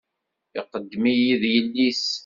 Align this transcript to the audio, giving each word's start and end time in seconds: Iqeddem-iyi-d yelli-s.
Iqeddem-iyi-d 0.59 1.43
yelli-s. 1.55 2.07